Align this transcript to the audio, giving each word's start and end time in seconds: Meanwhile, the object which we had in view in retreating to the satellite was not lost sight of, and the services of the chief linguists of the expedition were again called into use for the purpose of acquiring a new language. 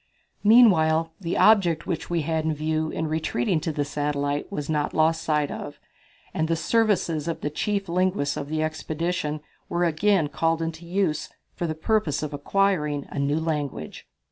Meanwhile, 0.43 1.13
the 1.21 1.37
object 1.37 1.85
which 1.85 2.09
we 2.09 2.23
had 2.23 2.43
in 2.43 2.55
view 2.55 2.89
in 2.89 3.05
retreating 3.05 3.59
to 3.59 3.71
the 3.71 3.85
satellite 3.85 4.51
was 4.51 4.67
not 4.67 4.95
lost 4.95 5.21
sight 5.21 5.51
of, 5.51 5.79
and 6.33 6.47
the 6.47 6.55
services 6.55 7.27
of 7.27 7.41
the 7.41 7.51
chief 7.51 7.87
linguists 7.87 8.35
of 8.35 8.49
the 8.49 8.63
expedition 8.63 9.41
were 9.69 9.83
again 9.85 10.27
called 10.27 10.59
into 10.63 10.87
use 10.87 11.29
for 11.53 11.67
the 11.67 11.75
purpose 11.75 12.23
of 12.23 12.33
acquiring 12.33 13.05
a 13.11 13.19
new 13.19 13.39
language. 13.39 14.07